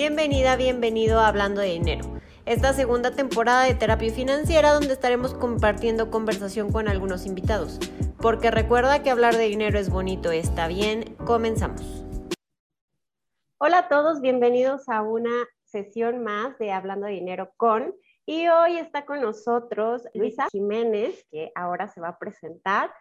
[0.00, 2.04] Bienvenida, bienvenido a Hablando de Dinero.
[2.46, 7.80] Esta segunda temporada de terapia financiera donde estaremos compartiendo conversación con algunos invitados.
[8.22, 12.04] Porque recuerda que hablar de dinero es bonito, está bien, comenzamos.
[13.58, 15.32] Hola a todos, bienvenidos a una
[15.64, 17.92] sesión más de Hablando de Dinero con.
[18.24, 22.92] Y hoy está con nosotros Luisa Jiménez, que ahora se va a presentar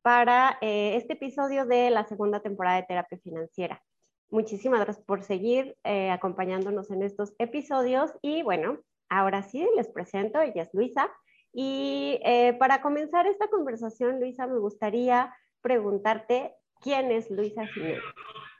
[0.00, 3.82] para eh, este episodio de la segunda temporada de terapia financiera.
[4.30, 8.78] Muchísimas gracias por seguir eh, acompañándonos en estos episodios y bueno,
[9.08, 11.10] ahora sí les presento, ella es Luisa.
[11.52, 18.02] Y eh, para comenzar esta conversación, Luisa, me gustaría preguntarte quién es Luisa Jiménez,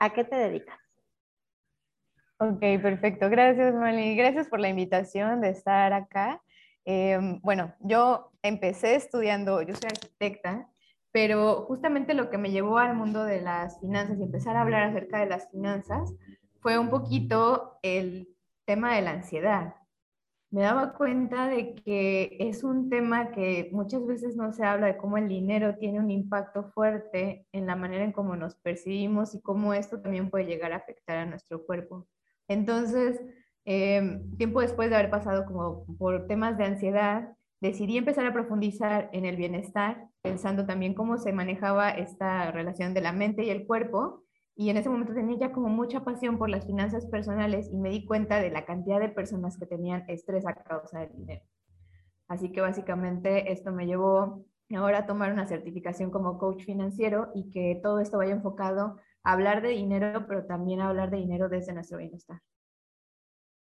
[0.01, 0.79] a qué te dedicas.
[2.41, 3.29] Ok, perfecto.
[3.29, 4.17] Gracias, Mali.
[4.17, 6.41] Gracias por la invitación de estar acá.
[6.85, 10.69] Em, bueno, yo empecé estudiando, yo soy arquitecta,
[11.21, 14.85] pero justamente lo que me llevó al mundo de las finanzas y empezar a hablar
[14.85, 16.15] acerca de las finanzas
[16.61, 18.29] fue un poquito el
[18.65, 19.75] tema de la ansiedad.
[20.53, 24.97] Me daba cuenta de que es un tema que muchas veces no se habla de
[24.97, 29.43] cómo el dinero tiene un impacto fuerte en la manera en cómo nos percibimos y
[29.43, 32.07] cómo esto también puede llegar a afectar a nuestro cuerpo.
[32.47, 33.21] Entonces,
[33.65, 39.11] eh, tiempo después de haber pasado como por temas de ansiedad, decidí empezar a profundizar
[39.13, 43.67] en el bienestar, pensando también cómo se manejaba esta relación de la mente y el
[43.67, 44.25] cuerpo.
[44.55, 47.91] Y en ese momento tenía ya como mucha pasión por las finanzas personales y me
[47.91, 51.45] di cuenta de la cantidad de personas que tenían estrés a causa del dinero.
[52.27, 54.45] Así que básicamente esto me llevó
[54.77, 59.33] ahora a tomar una certificación como coach financiero y que todo esto vaya enfocado a
[59.33, 62.41] hablar de dinero, pero también a hablar de dinero desde nuestro bienestar.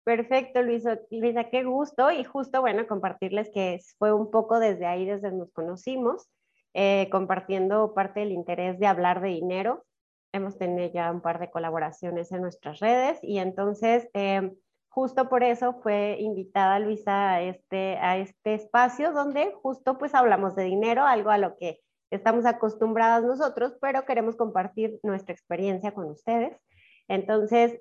[0.07, 2.11] Perfecto, Luisa, Luisa, qué gusto.
[2.11, 6.29] Y justo, bueno, compartirles que fue un poco desde ahí, desde nos conocimos,
[6.73, 9.83] eh, compartiendo parte del interés de hablar de dinero.
[10.31, 14.53] Hemos tenido ya un par de colaboraciones en nuestras redes y entonces, eh,
[14.87, 20.55] justo por eso fue invitada Luisa a este, a este espacio donde justo pues hablamos
[20.55, 21.81] de dinero, algo a lo que
[22.11, 26.57] estamos acostumbrados nosotros, pero queremos compartir nuestra experiencia con ustedes.
[27.09, 27.77] Entonces,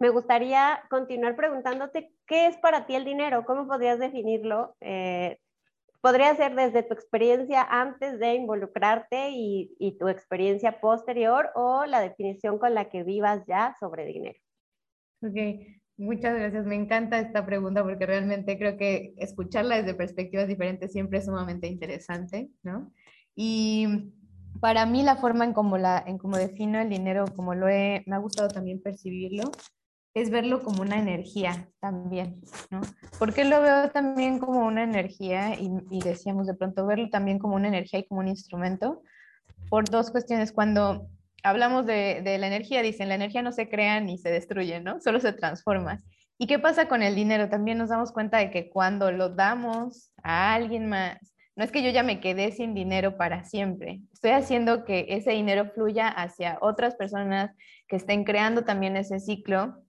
[0.00, 3.44] me gustaría continuar preguntándote, ¿qué es para ti el dinero?
[3.44, 4.74] ¿Cómo podrías definirlo?
[4.80, 5.38] Eh,
[6.00, 12.58] podría ser desde tu experiencia antes de involucrarte y, tu experiencia posterior o la definición
[12.58, 14.40] con la que vivas ya sobre dinero.
[15.22, 15.36] Ok,
[15.98, 16.64] muchas gracias.
[16.64, 21.66] Me encanta esta pregunta porque realmente creo que escucharla desde perspectivas diferentes siempre es sumamente
[21.66, 22.90] interesante, ¿no?
[23.36, 24.14] Y
[24.60, 28.02] para mí la forma en cómo, la, en cómo defino el dinero, como lo he,
[28.06, 29.44] me ha gustado también percibirlo,
[30.14, 32.40] es verlo como una energía también,
[32.70, 32.80] ¿no?
[33.18, 37.68] Porque lo veo también como una energía y, decíamos de pronto verlo también como una
[37.68, 39.02] energía y como un instrumento
[39.68, 40.52] por dos cuestiones.
[40.52, 41.06] Cuando
[41.44, 45.00] hablamos de, de, la energía, dicen, la energía no se crea ni se destruye, ¿no?
[45.00, 45.98] Solo se transforma.
[46.38, 47.48] ¿Y qué pasa con el dinero?
[47.48, 51.18] También nos damos cuenta de que cuando lo damos a alguien más,
[51.54, 54.00] no es que yo ya me quedé sin dinero para siempre.
[54.12, 57.54] Estoy haciendo que ese dinero fluya hacia otras personas
[57.86, 59.84] que estén creando también ese ciclo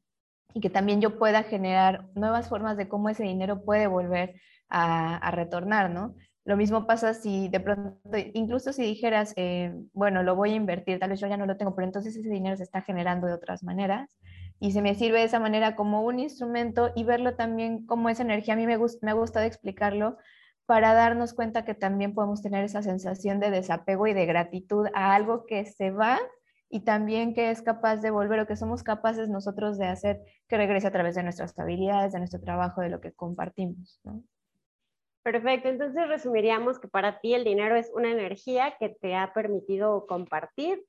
[0.53, 4.35] y que también yo pueda generar nuevas formas de cómo ese dinero puede volver
[4.69, 6.16] a, retornar, ¿no?
[6.45, 8.00] Lo mismo pasa si de pronto,
[8.34, 11.57] incluso si dijeras, eh, bueno, lo voy a invertir, tal vez yo ya no lo
[11.57, 14.17] tengo, pero entonces ese dinero se está generando de otras maneras
[14.59, 18.23] y se me sirve de esa manera como un instrumento y verlo también como esa
[18.23, 18.53] energía.
[18.53, 20.18] A mí me, me ha gustado explicarlo
[20.66, 25.13] para darnos cuenta que también podemos tener esa sensación de desapego y de gratitud a
[25.13, 26.19] algo que se va
[26.71, 30.57] y también que es capaz de volver o que somos capaces nosotros de hacer que
[30.57, 33.99] regrese a través de nuestras habilidades, de nuestro trabajo, de lo que compartimos.
[34.03, 34.23] ¿no?
[35.21, 40.07] Perfecto, entonces resumiríamos que para ti el dinero es una energía que te ha permitido
[40.07, 40.83] compartir.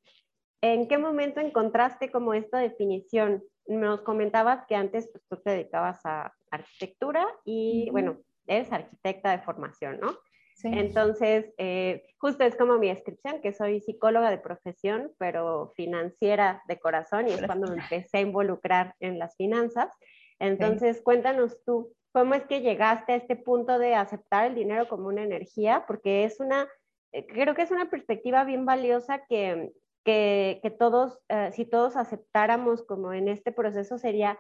[0.63, 3.43] ¿En qué momento encontraste como esta definición?
[3.67, 9.43] Nos comentabas que antes pues, tú te dedicabas a arquitectura y bueno, eres arquitecta de
[9.43, 10.17] formación, ¿no?
[10.65, 16.79] Entonces, eh, justo es como mi descripción, que soy psicóloga de profesión, pero financiera de
[16.79, 19.93] corazón, y es cuando me empecé a involucrar en las finanzas.
[20.39, 25.09] Entonces, cuéntanos tú, ¿cómo es que llegaste a este punto de aceptar el dinero como
[25.09, 25.85] una energía?
[25.87, 26.69] Porque es una,
[27.13, 29.73] eh, creo que es una perspectiva bien valiosa que,
[30.05, 34.39] que, que todos, eh, si todos aceptáramos como en este proceso, sería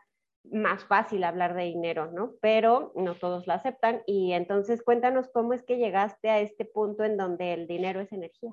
[0.50, 2.34] más fácil hablar de dinero, ¿no?
[2.40, 7.04] Pero no todos lo aceptan y entonces cuéntanos cómo es que llegaste a este punto
[7.04, 8.52] en donde el dinero es energía.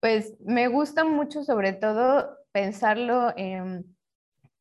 [0.00, 3.32] Pues me gusta mucho sobre todo pensarlo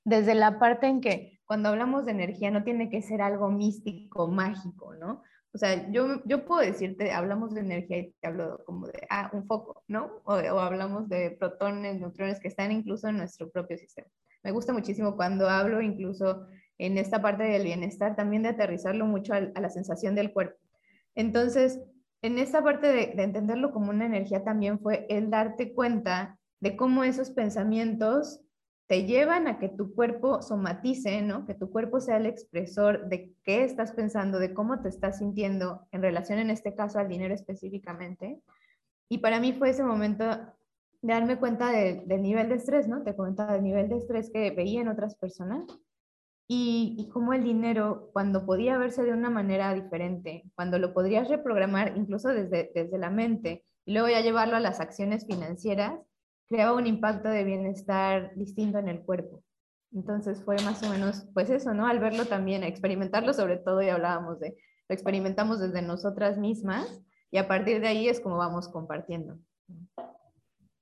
[0.03, 4.27] desde la parte en que cuando hablamos de energía no tiene que ser algo místico,
[4.27, 5.23] mágico, ¿no?
[5.53, 9.29] O sea, yo, yo puedo decirte, hablamos de energía y te hablo como de, ah,
[9.33, 10.21] un foco, ¿no?
[10.25, 14.09] O, o hablamos de protones, neutrones que están incluso en nuestro propio sistema
[14.47, 16.47] me gusta muchísimo cuando hablo incluso
[16.77, 20.57] en esta parte del bienestar, también de aterrizarlo mucho a, la sensación del cuerpo.
[21.15, 21.81] Entonces,
[22.21, 26.77] en esta parte de, de entenderlo como una energía también fue el darte cuenta de
[26.77, 28.39] cómo esos pensamientos
[28.87, 31.45] te llevan a que tu cuerpo somatice, ¿no?
[31.45, 35.85] Que tu cuerpo sea el expresor de qué estás pensando, de cómo te estás sintiendo
[35.91, 38.41] en relación, en este caso, al dinero específicamente.
[39.09, 40.23] Y para mí fue ese momento
[41.01, 43.03] de darme cuenta del nivel de estrés, ¿no?
[43.03, 45.65] Te comentaba del nivel de estrés que veía en otras personas
[46.49, 51.97] y, cómo el dinero, cuando podía verse de una manera diferente, cuando lo podrías reprogramar
[51.97, 55.99] incluso desde, desde la mente y luego ya llevarlo a las acciones financieras,
[56.47, 59.43] creaba un impacto de bienestar distinto en el cuerpo.
[59.93, 61.85] Entonces fue más o menos, pues eso, ¿no?
[61.85, 64.57] Al verlo también, experimentarlo sobre todo, y hablábamos de,
[64.87, 69.37] lo experimentamos desde nosotras mismas y a partir de ahí es como vamos compartiendo.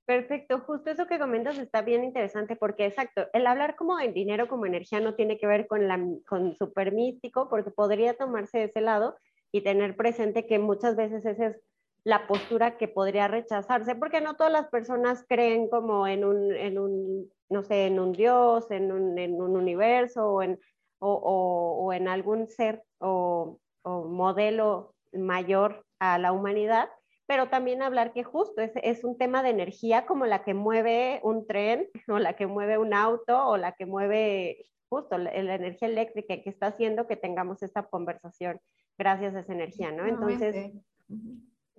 [0.06, 4.46] Perfecto, justo eso que comentas está bien interesante porque exacto, el hablar como de dinero
[4.48, 8.64] como energía no tiene que ver con, la, con super místico porque podría tomarse de
[8.64, 9.16] ese lado
[9.50, 11.56] y tener presente que muchas veces ese es
[12.04, 16.78] la postura que podría rechazarse, porque no todas las personas creen como en un, en
[16.78, 20.58] un no sé, en un Dios, en un, en un universo o en,
[20.98, 26.88] o, o, en algún ser o, o, modelo mayor a la humanidad,
[27.26, 31.20] pero también hablar que justo es, es, un tema de energía como la que mueve
[31.22, 35.54] un tren o la que mueve un auto o la que mueve justo la, la
[35.54, 38.60] energía eléctrica que está haciendo que tengamos esta conversación
[38.96, 40.06] gracias a esa energía, ¿no?
[40.06, 40.72] Entonces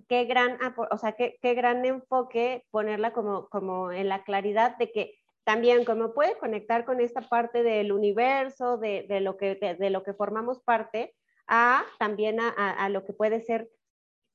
[0.08, 0.58] qué gran,
[0.90, 5.14] o sea, qué, qué gran enfoque ponerla como, como en la claridad de que
[5.44, 10.02] también como puede conectar con esta parte del universo, de, de lo, que, de, lo
[10.02, 11.14] que formamos parte,
[11.46, 13.70] a también a, a, lo que puede ser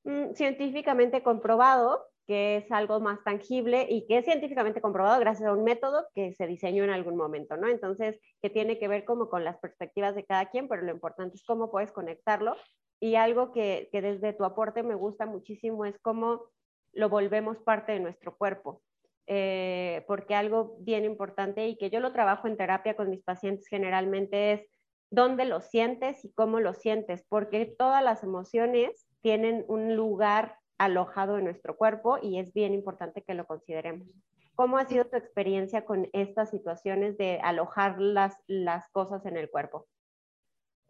[0.03, 5.53] mm, científicamente comprobado, que es algo más tangible y que es científicamente comprobado gracias a
[5.53, 7.67] un método que se diseñó en algún momento, ¿no?
[7.67, 11.35] Entonces, que tiene que ver como con las perspectivas de cada quien, pero lo importante
[11.35, 12.55] es cómo puedes conectarlo
[13.03, 16.45] y algo que, desde tu aporte me gusta muchísimo es cómo
[16.93, 18.81] lo volvemos parte de nuestro cuerpo.
[19.27, 23.67] Eh, porque algo bien importante y que yo lo trabajo en terapia con mis pacientes
[23.67, 24.61] generalmente es
[25.09, 31.37] dónde lo sientes y cómo lo sientes, porque todas las emociones tienen un lugar alojado
[31.37, 34.07] en nuestro cuerpo y es bien importante que lo consideremos.
[34.53, 39.49] ¿Cómo ha sido tu experiencia con estas situaciones de alojar las, las cosas en el
[39.49, 39.87] cuerpo?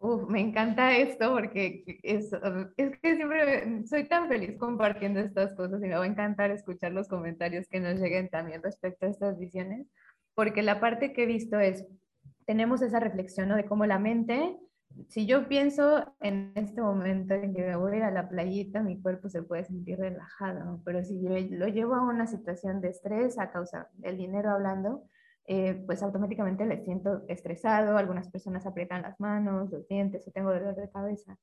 [0.00, 2.30] Uf, me encanta esto porque es,
[2.76, 6.92] es que siempre soy tan feliz compartiendo estas cosas y me va a encantar escuchar
[6.92, 9.86] los comentarios que nos lleguen también respecto a estas visiones,
[10.34, 11.86] porque la parte que he visto es,
[12.44, 13.56] tenemos esa reflexión ¿no?
[13.56, 14.58] de cómo la mente,
[15.08, 19.00] si yo pienso en este momento en que voy a ir a la playita, mi
[19.00, 23.38] cuerpo se puede sentir relajado, pero si yo lo llevo a una situación de estrés
[23.38, 25.04] a causa del dinero hablando,
[25.46, 30.52] eh, pues automáticamente le siento estresado, algunas personas aprietan las manos, los dientes o tengo
[30.52, 31.36] dolor de cabeza.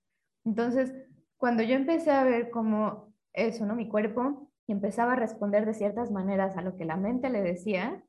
[0.44, 0.94] Entonces,
[1.38, 3.76] cuando yo empecé a ver cómo eso, ¿no?
[3.76, 8.04] Mi cuerpo empezaba a responder de ciertas maneras a lo que la mente le decía,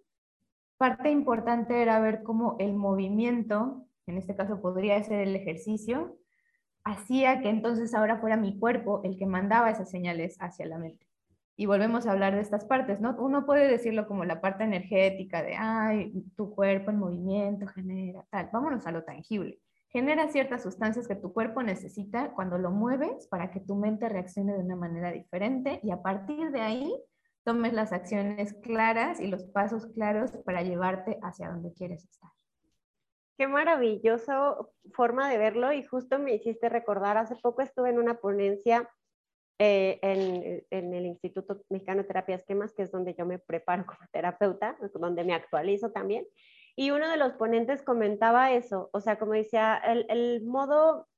[0.78, 6.18] parte importante era ver cómo el movimiento, en este caso podría ser el ejercicio,
[6.84, 11.06] hacía que entonces ahora fuera mi cuerpo el que mandaba esas señales hacia la mente
[11.56, 13.14] y volvemos a hablar de estas partes, ¿no?
[13.18, 18.48] Uno puede decirlo como la parte energética de, ay, tu cuerpo en movimiento genera tal.
[18.52, 19.60] Vámonos a lo tangible.
[19.88, 24.54] Genera ciertas sustancias que tu cuerpo necesita cuando lo mueves para que tu mente reaccione
[24.54, 26.92] de una manera diferente y a partir de ahí
[27.44, 32.30] tomes las acciones claras y los pasos claros para llevarte hacia donde quieres estar.
[33.42, 38.20] Qué maravilloso forma de verlo y justo me hiciste recordar, hace poco estuve en una
[38.20, 38.88] ponencia
[39.58, 43.84] eh, en, en, el Instituto Mexicano de Terapia Esquemas, que es donde yo me preparo
[43.86, 46.24] como terapeuta, donde me actualizo también.
[46.76, 51.08] Y uno de los ponentes comentaba eso, o sea, como decía, el, el modo,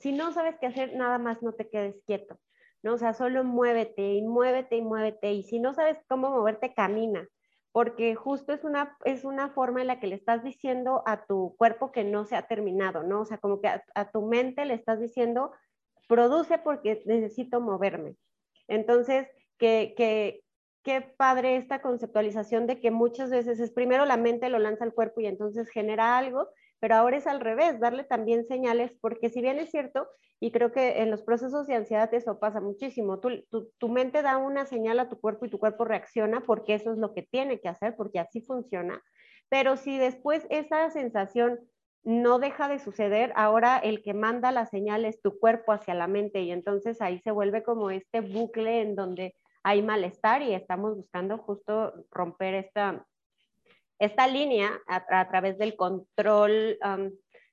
[0.00, 2.40] si no sabes qué hacer, nada más no te quedes quieto,
[2.82, 2.94] ¿no?
[2.94, 5.32] O sea, solo muévete y muévete y muévete.
[5.32, 7.28] Y si no sabes cómo moverte, camina,
[7.72, 11.54] porque justo es una, es una forma en la que le estás diciendo a tu
[11.56, 13.20] cuerpo que no se ha terminado, ¿no?
[13.20, 15.52] O sea, como que a, tu mente le estás diciendo,
[16.08, 18.16] produce porque necesito moverme.
[18.68, 20.42] Entonces, que, que,
[20.82, 24.94] qué padre esta conceptualización de que muchas veces es primero la mente lo lanza al
[24.94, 26.48] cuerpo y entonces genera algo,
[26.80, 30.08] pero ahora es al revés, darle también señales, porque si bien es cierto,
[30.40, 33.44] y creo que en los procesos de ansiedad eso pasa muchísimo, tu,
[33.78, 36.98] tu, mente da una señal a tu cuerpo y tu cuerpo reacciona porque eso es
[36.98, 39.02] lo que tiene que hacer, porque así funciona,
[39.48, 41.58] pero si después esa sensación
[42.04, 46.06] no deja de suceder, ahora el que manda la señal es tu cuerpo hacia la
[46.06, 50.96] mente y entonces ahí se vuelve como este bucle en donde hay malestar y estamos
[50.96, 53.04] buscando justo romper esta,
[53.98, 56.78] esta línea a, través del control,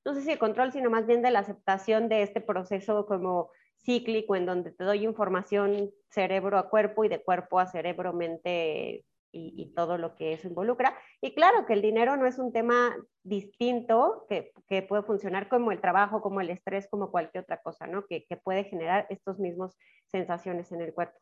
[0.05, 3.49] no sé si el control, sino más bien de la aceptación de este proceso como
[3.83, 9.05] cíclico en donde te doy información cerebro a cuerpo y de cuerpo a cerebro, mente
[9.37, 10.97] y, todo lo que eso involucra.
[11.21, 15.81] Y claro que el dinero no es un tema distinto que, puede funcionar como el
[15.81, 18.05] trabajo, como el estrés, como cualquier otra cosa, ¿no?
[18.05, 21.19] Que, que puede generar estos mismos sensaciones en el cuerpo.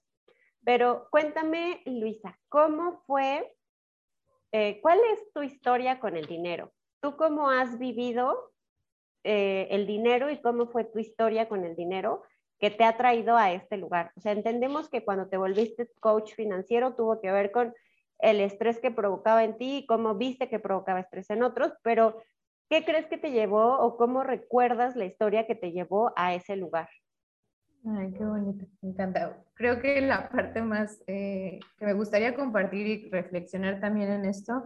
[0.64, 3.52] Pero cuéntame, Luisa, ¿cómo fue,
[4.54, 6.72] eh, cuál es tu historia con el dinero?
[7.02, 8.52] ¿Tú cómo has vivido
[9.24, 12.22] eh, el dinero y cómo fue tu historia con el dinero
[12.60, 14.12] que te ha traído a este lugar?
[14.16, 17.74] O sea, entendemos que cuando te volviste coach financiero tuvo que ver con
[18.20, 22.22] el estrés que provocaba en ti y cómo viste que provocaba estrés en otros, pero
[22.70, 26.56] ¿qué crees que te llevó o cómo recuerdas la historia que te llevó a ese
[26.56, 26.90] lugar?
[27.86, 29.44] Ay, qué bonito, me encanta.
[29.56, 34.64] Creo que la parte más eh, que me gustaría compartir y reflexionar también en esto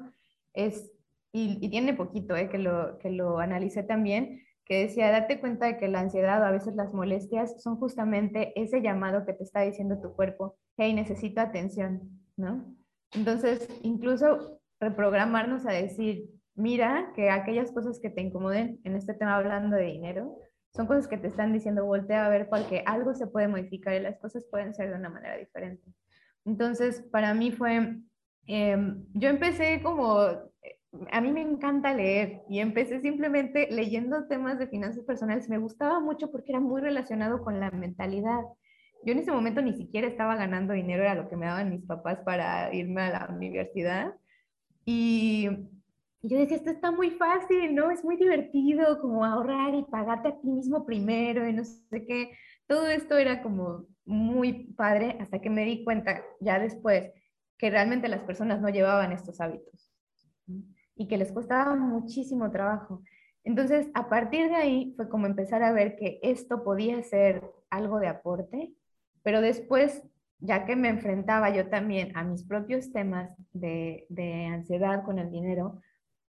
[0.53, 0.91] es,
[1.31, 5.77] y, tiene poquito eh, que, lo, que lo analicé también, que decía, date cuenta de
[5.77, 9.62] que la ansiedad o a veces las molestias son justamente ese llamado que te está
[9.62, 12.75] diciendo tu cuerpo, hey, necesito atención, ¿no?
[13.13, 19.38] Entonces, incluso reprogramarnos a decir, mira que aquellas cosas que te incomoden, en este tema
[19.38, 20.38] hablando de dinero,
[20.75, 24.00] son cosas que te están diciendo, voltea a ver porque algo se puede modificar y
[24.00, 25.91] las cosas pueden ser de una manera diferente.
[26.45, 27.97] Entonces, para mí fue,
[28.45, 30.19] em, yo empecé como,
[31.12, 35.50] a mí me encanta leer y empecé simplemente leyendo temas de finanzas personales.
[35.50, 38.41] Me gustaba mucho porque era muy relacionado con la mentalidad.
[39.03, 41.86] Yo en ese momento ni siquiera estaba ganando dinero, era lo que me daban mis
[41.86, 44.13] papás para irme a la universidad.
[44.86, 45.50] Y
[46.21, 47.91] yo decía, esto está muy fácil, ¿no?
[47.91, 52.31] Es muy divertido como ahorrar y pagarte a ti mismo primero y no sé qué.
[52.67, 57.12] Todo esto era como muy padre hasta que me di cuenta ya después
[57.57, 59.91] que realmente las personas no llevaban estos hábitos
[60.95, 63.03] y que les costaba muchísimo trabajo.
[63.43, 68.00] Entonces, a partir de ahí fue como empezar a ver que esto podía ser algo
[68.00, 68.74] de aporte
[69.27, 70.03] pero después,
[70.39, 75.29] ya que me enfrentaba yo también a mis propios temas de, de ansiedad con el
[75.29, 75.81] dinero,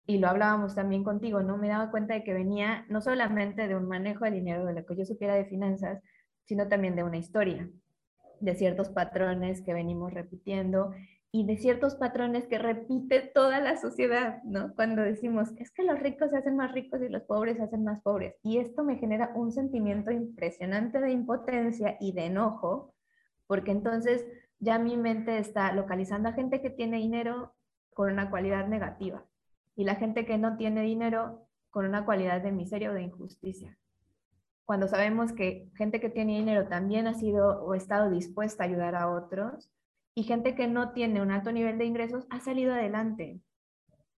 [0.05, 1.58] y lo hablábamos también contigo, ¿no?
[1.58, 4.86] Me daba cuenta de que venía no solamente de un manejo de dinero, de lo
[4.86, 6.01] que yo supiera de finanzas,
[6.46, 7.70] sino también de una historia,
[8.39, 10.91] de ciertos patrones que venimos repitiendo
[11.31, 14.74] y de ciertos patrones que repite toda la sociedad, ¿no?
[14.75, 17.86] Cuando decimos, es que los ricos se hacen más ricos y los pobres se hacen
[17.86, 18.36] más pobres.
[18.43, 22.93] Y esto me genera un sentimiento impresionante de impotencia y de enojo,
[23.48, 24.25] porque entonces
[24.60, 27.53] ya mi mente está localizando a gente que tiene dinero
[27.93, 29.25] con una cualidad negativa
[29.75, 33.77] y la gente que no tiene dinero con una cualidad de miseria o de injusticia.
[34.65, 38.95] Cuando sabemos que gente que tiene dinero también ha sido o estado dispuesta a ayudar
[38.95, 39.71] a otros,
[40.13, 43.41] y gente que no tiene un alto nivel de ingresos ha salido adelante,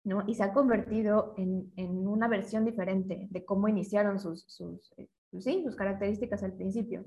[0.04, 0.24] ¿no?
[0.26, 5.10] Y se ha convertido en, en una versión diferente de cómo iniciaron sus, sus, eh,
[5.40, 7.06] sí, sus características al principio.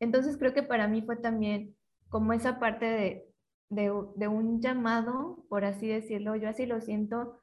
[0.00, 1.76] Entonces creo que para mí fue también
[2.08, 3.26] como esa parte de,
[3.68, 7.39] de, de un llamado, por así decirlo, yo así lo siento,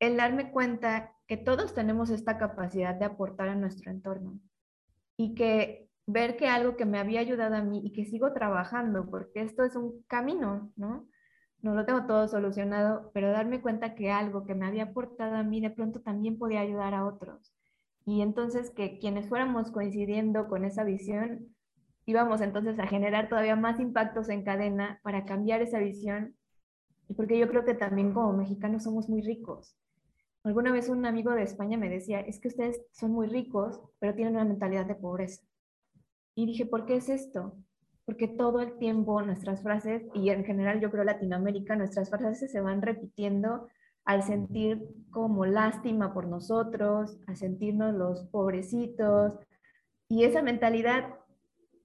[0.00, 4.40] el darme cuenta que todos tenemos esta capacidad de aportar a nuestro entorno
[5.16, 9.08] y que ver que algo que me había ayudado a mí y que sigo trabajando,
[9.08, 11.08] porque esto es un camino, ¿no?
[11.62, 15.42] No lo tengo todo solucionado, pero darme cuenta que algo que me había aportado a
[15.42, 17.54] mí de pronto también podía ayudar a otros.
[18.04, 21.54] Y entonces que quienes fuéramos coincidiendo con esa visión,
[22.04, 26.36] íbamos entonces a generar todavía más impactos en cadena para cambiar esa visión.
[27.16, 29.74] Porque yo creo que también como mexicanos somos muy ricos.
[30.44, 34.14] Alguna vez un amigo de España me decía, es que ustedes son muy ricos, pero
[34.14, 35.42] tienen una mentalidad de pobreza.
[36.34, 37.56] Y dije, ¿por qué es esto?
[38.04, 42.60] Porque todo el tiempo nuestras frases, y en general yo creo Latinoamérica, nuestras frases se
[42.60, 43.68] van repitiendo
[44.04, 49.32] al sentir como lástima por nosotros, a sentirnos los pobrecitos.
[50.10, 51.14] Y esa mentalidad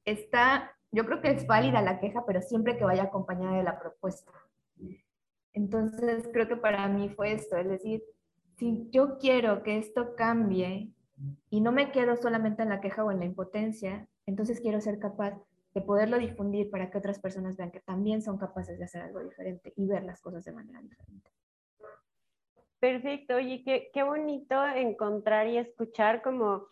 [0.04, 3.80] está, yo creo que es válida la queja, pero siempre que vaya acompañada de la
[3.80, 4.34] propuesta.
[5.54, 8.04] Entonces creo que para mí fue esto, es decir,
[8.60, 10.92] si yo quiero que esto cambie
[11.50, 15.00] y no me quedo solamente en la queja o en la impotencia, entonces quiero ser
[15.00, 15.42] capaz
[15.74, 19.22] de poderlo difundir para que otras personas vean que también son capaces de hacer algo
[19.22, 21.32] diferente y ver las cosas de manera diferente.
[22.80, 26.68] Perfecto, oye, qué, qué bonito encontrar y escuchar como,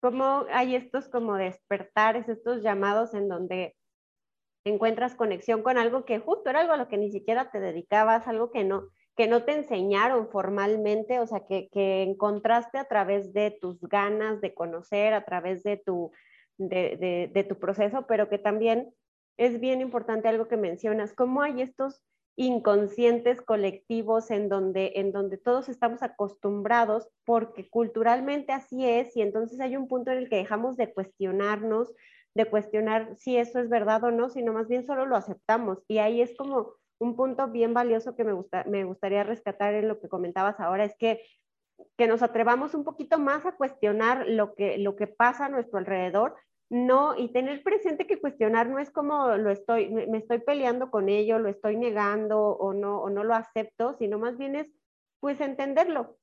[0.00, 3.76] como hay estos como despertares, estos llamados en donde
[4.64, 8.26] encuentras conexión con algo que justo era algo a lo que ni siquiera te dedicabas,
[8.26, 8.88] algo que no,
[9.20, 14.54] que no te enseñaron formalmente, o sea, que, encontraste a través de tus ganas de
[14.54, 16.10] conocer, a través de tu,
[16.56, 18.94] de, tu proceso, pero que también
[19.36, 22.02] es bien importante algo que mencionas, cómo hay estos
[22.34, 29.60] inconscientes colectivos en donde, en donde todos estamos acostumbrados porque culturalmente así es y entonces
[29.60, 31.94] hay un punto en el que dejamos de cuestionarnos,
[32.34, 35.98] de cuestionar si eso es verdad o no, sino más bien solo lo aceptamos y
[35.98, 39.98] ahí es como un punto bien valioso que me, gusta, me gustaría rescatar en lo
[39.98, 41.22] que comentabas ahora, es que,
[41.96, 45.78] que nos atrevamos un poquito más a cuestionar lo que, lo que pasa a nuestro
[45.78, 46.36] alrededor
[46.70, 51.08] no, y tener presente que cuestionar no es como lo estoy, me estoy peleando con
[51.08, 54.70] ello, lo estoy negando o no, o no lo acepto, sino más bien es
[55.18, 56.16] pues entenderlo.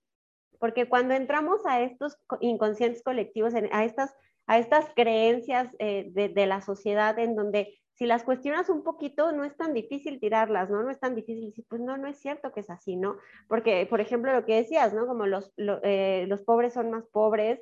[0.57, 4.15] Porque cuando entramos a estos inconscientes colectivos, a estas,
[4.47, 9.31] a estas creencias eh, de, de, la sociedad en donde si las cuestionas un poquito
[9.31, 10.83] no es tan difícil tirarlas, ¿no?
[10.83, 13.17] No es tan difícil decir, pues no, no es cierto que es así, ¿no?
[13.47, 15.07] Porque, por ejemplo, lo que decías, ¿no?
[15.07, 17.59] Como los, eh, los pobres son más pobres,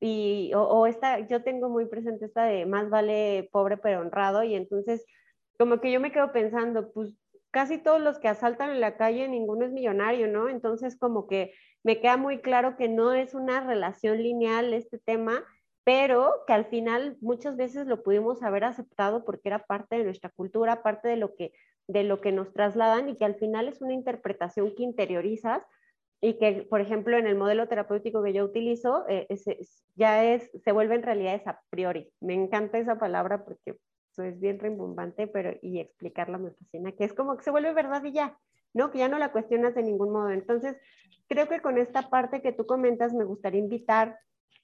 [0.00, 4.54] y, o, esta, yo tengo muy presente esta de más vale pobre pero honrado y
[4.54, 5.04] entonces
[5.58, 7.14] como que yo me quedo pensando, pues
[7.50, 10.48] casi todos los que asaltan en la calle, ninguno es millonario, ¿no?
[10.48, 15.44] Entonces como que me queda muy claro que no es una relación lineal este tema,
[15.84, 20.30] pero que al final muchas veces lo pudimos haber aceptado porque era parte de nuestra
[20.30, 21.52] cultura, parte de lo que,
[21.86, 25.62] de lo que nos trasladan y que al final es una interpretación que interiorizas
[26.20, 29.26] y que, por ejemplo, en el modelo terapéutico que yo utilizo, eh,
[29.96, 32.12] ya es, se vuelven realidades a priori.
[32.20, 33.78] Me encanta esa palabra porque
[34.12, 37.72] eso es bien rimbombante, pero y explicarla me fascina, que es como que se vuelve
[37.72, 38.38] verdad y ya,
[38.74, 38.90] ¿no?
[38.90, 40.30] Que ya no la cuestionas de ningún modo.
[40.30, 40.76] Entonces,
[41.26, 44.18] creo que con esta parte que tú comentas, me gustaría invitar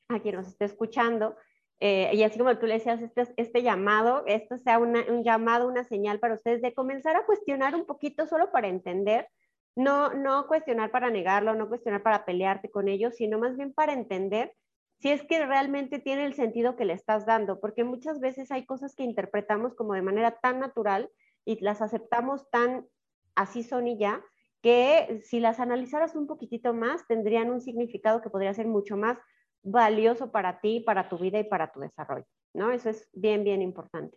[0.08, 1.36] a quien nos esté escuchando,
[1.80, 5.84] eh, y así como tú le decías, este, este llamado, esto sea un llamado, una
[5.84, 9.28] señal para ustedes de comenzar a cuestionar un poquito solo para entender
[9.76, 13.92] no, no cuestionar para negarlo, no cuestionar para pelearte con ellos, sino más bien para
[13.92, 14.54] entender
[14.98, 18.64] si es que realmente tiene el sentido que le estás dando, porque muchas veces hay
[18.64, 21.10] cosas que interpretamos como de manera tan natural
[21.44, 22.86] y las aceptamos tan
[23.34, 24.25] así son y ya,
[24.62, 29.18] que si las analizaras un poquitito más, tendrían un significado que podría ser mucho más
[29.66, 32.71] valioso para ti, para tu vida y para tu desarrollo, ¿no?
[32.71, 34.17] Eso es bien, bien importante.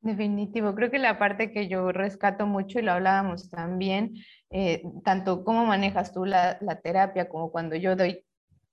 [0.00, 4.14] Definitivo, creo que la parte que yo rescato mucho y lo hablábamos también,
[4.50, 8.24] eh, tanto cómo manejas tú la, terapia como cuando yo doy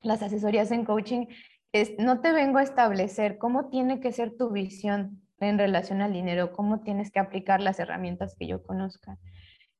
[0.01, 1.25] las asesorías en coaching,
[1.73, 6.13] es no te vengo a establecer cómo tiene que ser tu visión en relación al
[6.13, 9.17] dinero, cómo tienes que aplicar las herramientas que yo conozca.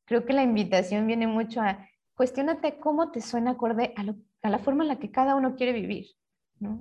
[0.06, 4.04] Creo que la invitación viene mucho a cuestionate cómo te suena acorde a,
[4.43, 6.06] a la forma en la que cada uno quiere vivir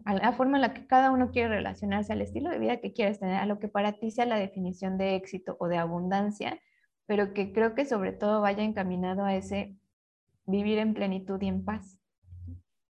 [0.05, 2.93] a la forma en la que cada uno quiere relacionarse, al estilo de vida que
[2.93, 6.61] quieres tener, a lo que para ti sea la definición de éxito o de abundancia,
[7.07, 9.77] pero que creo que sobre todo vaya encaminado a ese
[10.47, 11.99] vivir en plenitud y en paz.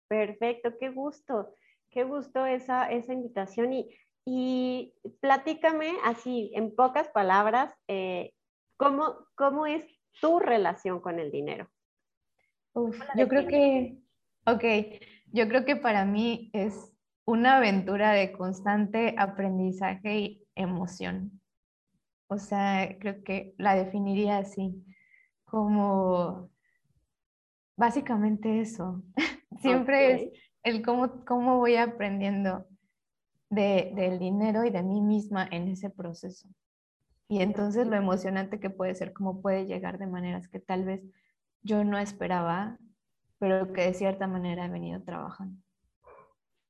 [0.07, 1.53] Perfecto, qué gusto,
[1.89, 3.89] qué gusto esa, esa invitación y,
[4.25, 8.33] y platícame así, en pocas palabras, eh,
[8.77, 9.85] ¿cómo, ¿cómo es
[10.21, 11.69] tu relación con el dinero?
[13.15, 13.97] yo creo que,
[14.47, 14.63] ok,
[15.33, 16.93] yo creo que para mí es
[17.25, 21.41] una aventura de constante aprendizaje y emoción.
[22.27, 24.85] O sea, creo que la definiría así,
[25.45, 26.49] como
[27.75, 29.03] básicamente eso.
[29.61, 30.31] Siempre es
[30.63, 32.65] el cómo, cómo voy aprendiendo
[33.49, 36.49] de, del dinero y de mí misma en ese proceso.
[37.29, 41.03] Y entonces lo emocionante que puede ser, cómo puede llegar de maneras que tal vez
[41.61, 42.77] yo no esperaba
[43.39, 45.61] pero que de cierta manera he venido trabajando.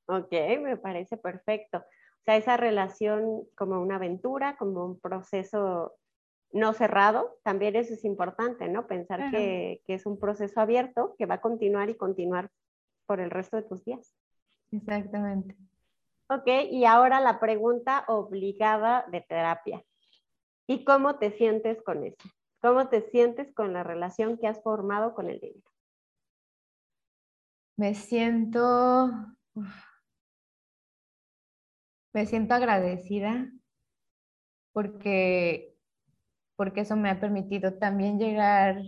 [0.08, 1.80] Ok, me parece perfecto.
[1.80, 5.96] O sea, esa relación como una aventura, como un proceso
[6.52, 8.88] no cerrado, también eso es importante, ¿no?
[8.88, 12.50] Pensar que, que, es un proceso abierto que va a continuar y continuar
[13.06, 14.16] por el resto de tus días.
[14.72, 15.56] Exactamente.
[16.30, 19.84] Ok, y ahora la pregunta obligada de terapia.
[20.68, 22.18] ¿Y cómo te sientes con eso?
[22.62, 25.70] ¿Cómo te sientes con la relación que has formado con el dinero?
[27.78, 28.66] Me siento,
[32.14, 33.50] me siento agradecida
[34.72, 35.76] porque,
[36.56, 38.82] porque eso me ha permitido también llegar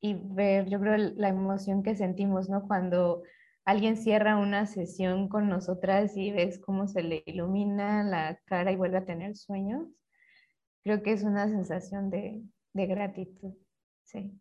[0.00, 2.66] y ver, yo creo, la emoción que sentimos, ¿no?
[2.68, 3.22] Cuando
[3.64, 8.76] alguien cierra una sesión con nosotras y ves cómo se le ilumina la cara y
[8.76, 9.88] vuelve a tener sueños,
[10.84, 12.42] creo que es una sensación de,
[12.74, 13.54] de gratitud,
[14.04, 14.40] sí.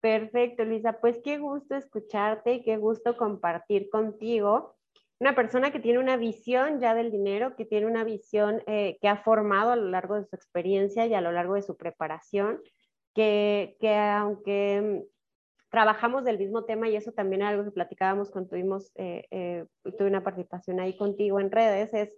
[0.00, 0.98] Perfecto, Luisa.
[1.00, 4.76] Pues qué gusto escucharte y qué gusto compartir contigo.
[5.18, 9.08] Una persona que tiene una visión ya del dinero, que tiene una visión eh, que
[9.08, 12.62] ha formado a lo largo de su experiencia y a lo largo de su preparación,
[13.14, 18.30] que, que aunque mm, trabajamos del mismo tema y eso también es algo que platicábamos
[18.30, 19.66] cuando tuvimos, eh, eh,
[19.98, 22.16] tuve una participación ahí contigo en redes, es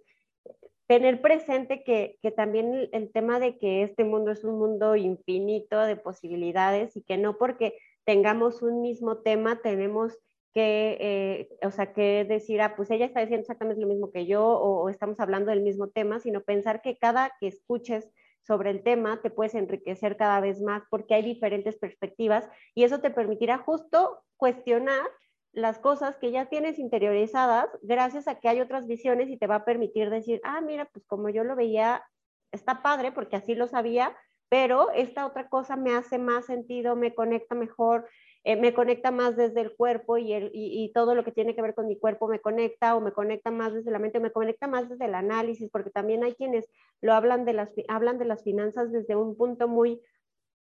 [0.87, 5.95] tener presente que, también el, tema de que este mundo es un mundo infinito de
[5.95, 10.17] posibilidades y que no porque tengamos un mismo tema tenemos
[10.53, 14.27] que, eh, o sea, que decir, ah, pues ella está diciendo exactamente lo mismo que
[14.27, 18.09] yo o, estamos hablando del mismo tema, sino pensar que cada que escuches
[18.41, 22.99] sobre el tema te puedes enriquecer cada vez más porque hay diferentes perspectivas y eso
[22.99, 25.07] te permitirá justo cuestionar
[25.53, 29.55] las cosas que ya tienes interiorizadas gracias a que hay otras visiones y te va
[29.55, 32.03] a permitir decir, ah, mira, pues como yo lo veía,
[32.51, 34.17] está padre porque así lo sabía,
[34.49, 38.09] pero esta otra cosa me hace más sentido, me conecta mejor,
[38.43, 41.61] eh, me conecta más desde el cuerpo y, el, y, todo lo que tiene que
[41.61, 44.67] ver con mi cuerpo me conecta o me conecta más desde la mente, me conecta
[44.67, 46.67] más desde el análisis, porque también hay quienes
[46.99, 50.01] lo hablan de las, hablan de las finanzas desde un punto muy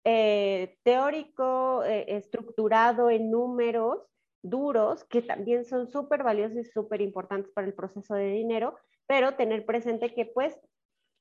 [0.05, 4.09] eh, teórico, eh, estructurado en números
[4.43, 9.35] duros, que también son súper valiosos y súper importantes para el proceso de dinero, pero
[9.35, 10.59] tener presente que pues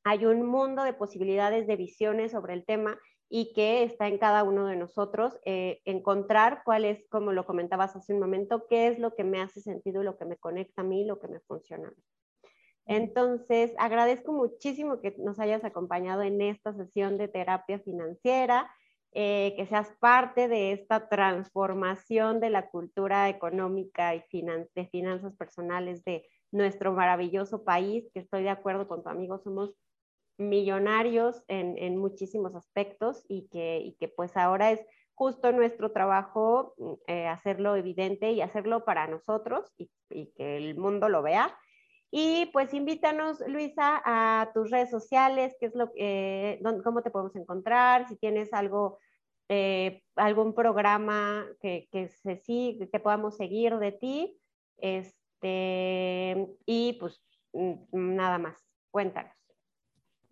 [0.03, 2.99] hay un mundo de posibilidades, de visiones sobre el tema
[3.29, 7.95] y que está en cada uno de nosotros eh, encontrar cuál es, como lo comentabas
[7.95, 10.81] hace un momento, qué es lo que me hace sentido y lo que me conecta
[10.81, 11.93] a mí, lo que me funciona.
[12.85, 18.71] Entonces, agradezco muchísimo que nos hayas acompañado en esta sesión de terapia financiera,
[19.13, 24.23] eh, que seas parte de esta transformación de la cultura económica y
[24.75, 29.73] de finanzas personales de nuestro maravilloso país, que estoy de acuerdo con tu amigo, somos
[30.37, 36.75] millonarios en, muchísimos aspectos y que, pues ahora es justo nuestro trabajo
[37.07, 41.57] eh, hacerlo evidente y hacerlo para nosotros y, que el mundo lo vea.
[42.11, 47.35] Y pues invítanos, Luisa, a tus redes sociales, qué es lo que, cómo te podemos
[47.35, 48.99] encontrar, si tienes algo,
[49.49, 54.39] eh, algún programa que, que, se, que podamos seguir de ti.
[54.77, 57.21] Este, y pues
[57.53, 58.57] mm, nada más,
[58.91, 59.33] cuéntanos.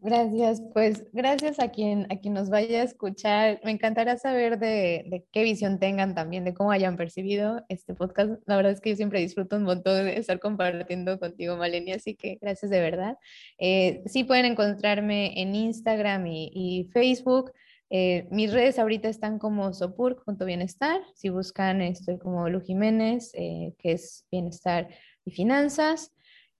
[0.05, 3.59] Gracias, pues gracias a quien, a quien nos vaya a escuchar.
[3.63, 8.33] Me encantará saber de, de, qué visión tengan también, de cómo hayan percibido este podcast.
[8.45, 12.13] La verdad es que yo siempre disfruto un montón de estar compartiendo contigo, Maleni, así
[12.13, 13.17] que gracias de verdad.
[13.57, 17.51] Eh, sí pueden encontrarme en Instagram y, Facebook.
[17.89, 21.01] Eh, mis redes ahorita están como Sopur.bienestar.
[21.15, 24.87] Si buscan, estoy como Lu Jiménez, eh, que es Bienestar
[25.25, 26.11] y Finanzas.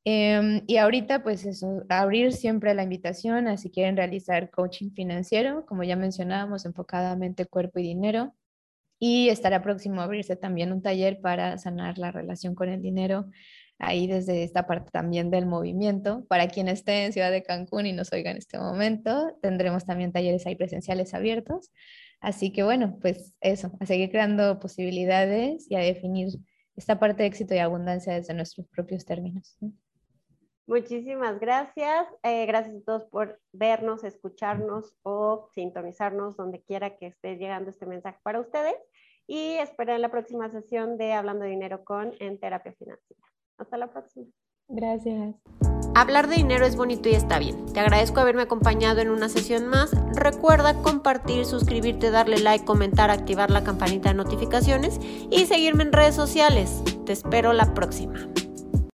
[0.07, 5.65] Em, y ahorita, pues eso, abrir siempre la invitación a si quieren realizar coaching financiero,
[5.65, 8.35] como ya mencionábamos, enfocadamente cuerpo y dinero.
[8.99, 13.27] Y estará próximo a abrirse también un taller para sanar la relación con el dinero,
[13.79, 16.25] ahí desde esta parte también del movimiento.
[16.29, 20.11] Para quien esté en Ciudad de Cancún y nos oiga en este momento, tendremos también
[20.13, 21.71] talleres ahí presenciales abiertos.
[22.21, 26.29] Así que bueno, pues eso, a seguir creando posibilidades y a definir
[26.75, 29.57] esta parte de éxito y abundancia desde nuestros propios términos.
[30.67, 32.07] Muchísimas gracias.
[32.23, 37.85] Eh, gracias a todos por vernos, escucharnos o sintonizarnos donde quiera que esté llegando este
[37.85, 38.75] mensaje para ustedes.
[39.27, 43.21] Y esperen la próxima sesión de Hablando de Dinero con en Terapia Financiera.
[43.57, 44.27] Hasta la próxima.
[44.67, 45.35] Gracias.
[45.95, 47.71] Hablar de dinero es bonito y está bien.
[47.71, 49.91] Te agradezco haberme acompañado en una sesión más.
[50.13, 54.99] Recuerda compartir, suscribirte, darle like, comentar, activar la campanita de notificaciones
[55.31, 56.83] y seguirme en redes sociales.
[57.05, 58.27] Te espero la próxima.